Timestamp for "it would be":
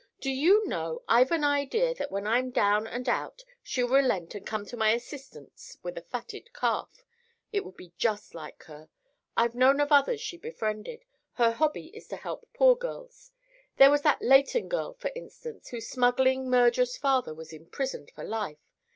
7.51-7.93